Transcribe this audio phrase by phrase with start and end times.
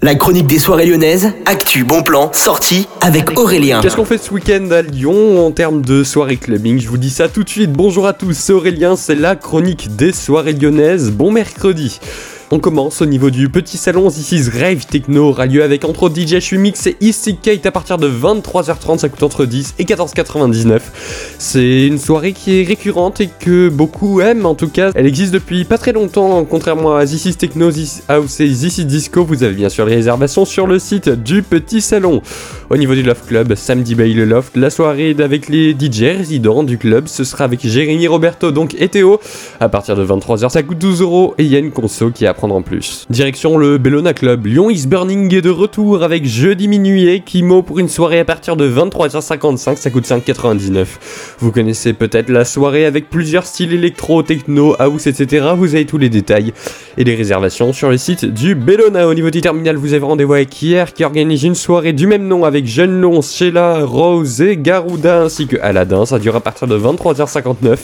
[0.00, 3.80] La chronique des soirées lyonnaises, actu, bon plan, sortie avec Aurélien.
[3.80, 6.78] Qu'est-ce qu'on fait ce week-end à Lyon en termes de soirée clubbing?
[6.78, 7.72] Je vous dis ça tout de suite.
[7.72, 11.10] Bonjour à tous, c'est Aurélien, c'est la chronique des soirées lyonnaises.
[11.10, 11.98] Bon mercredi.
[12.50, 16.18] On commence au niveau du petit salon This Rave Techno aura lieu avec entre autres
[16.18, 20.80] DJ Shumix et Easy Kate à partir de 23h30, ça coûte entre 10 et 14,99.
[21.38, 24.92] C'est une soirée qui est récurrente et que beaucoup aiment en tout cas.
[24.94, 29.26] Elle existe depuis pas très longtemps, contrairement à This Techno, This House et This Disco.
[29.26, 32.22] Vous avez bien sûr les réservations sur le site du petit salon.
[32.70, 36.62] Au niveau du Love Club, samedi Bay le Loft, la soirée avec les DJ résidents
[36.62, 39.20] du club, ce sera avec Jérémy Roberto donc et Théo.
[39.60, 42.62] À partir de 23h, ça coûte 12 euros et il conso qui a prendre en
[42.62, 43.04] plus.
[43.10, 47.62] Direction le Bellona Club, Lyon is Burning est de retour avec Jeudi Minuit et Kimo
[47.62, 50.86] pour une soirée à partir de 23h55, ça coûte 5,99.
[51.40, 55.48] Vous connaissez peut-être la soirée avec plusieurs styles électro, techno, house, etc.
[55.56, 56.52] Vous avez tous les détails
[56.96, 59.08] et les réservations sur le site du Bellona.
[59.08, 62.28] Au niveau du terminal, vous avez rendez-vous avec hier qui organise une soirée du même
[62.28, 66.06] nom avec Jeune Long, Sheila, Rose et Garuda ainsi que Aladdin.
[66.06, 67.78] Ça dure à partir de 23h59.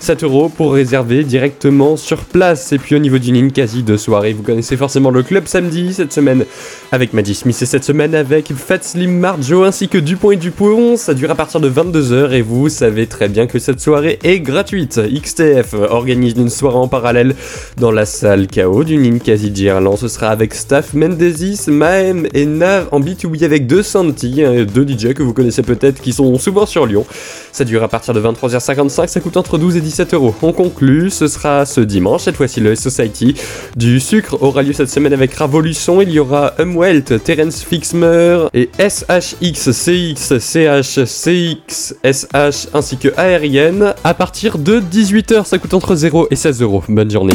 [0.00, 2.72] 7 euros pour réserver directement sur place.
[2.72, 4.32] Et puis au niveau du quasi de soirée.
[4.32, 6.44] Vous connaissez forcément le club samedi cette semaine
[6.92, 10.96] avec Maggie Smith et cette semaine avec Fat Slim Marjo ainsi que Dupont et Dupont.
[10.96, 14.40] Ça dure à partir de 22h et vous savez très bien que cette soirée est
[14.40, 15.00] gratuite.
[15.12, 17.34] XTF organise une soirée en parallèle
[17.76, 19.96] dans la salle KO du Ninkasi Gerland.
[19.98, 24.86] Ce sera avec Staff Mendezis, Maem et Nav en B2B avec deux Santi, hein, deux
[24.86, 27.04] DJ que vous connaissez peut-être qui sont souvent sur Lyon.
[27.52, 30.34] Ça dure à partir de 23h55, ça coûte entre 12 et 17 euros.
[30.42, 33.34] On conclut, ce sera ce dimanche, cette fois-ci le Society
[33.88, 36.02] du sucre aura lieu cette semaine avec Ravolution.
[36.02, 43.94] Il y aura Umwelt, Terence Fixmer et SHX, CX, CH, CX, SH ainsi que Aérienne
[44.04, 45.46] à partir de 18h.
[45.46, 46.84] Ça coûte entre 0 et 16 euros.
[46.86, 47.34] Bonne journée.